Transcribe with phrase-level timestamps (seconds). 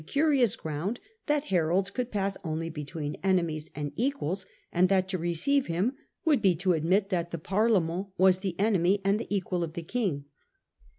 [0.07, 5.67] curious ground that heralds could pass only between enemies and equals, and that to receive
[5.67, 9.73] him would be to admit that the Parlement was the enemy and the equal of
[9.73, 10.25] the King.